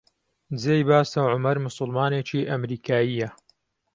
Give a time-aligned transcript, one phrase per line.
[0.61, 3.29] جێی باسە عومەر موسڵمانێکی ئەمریکایییە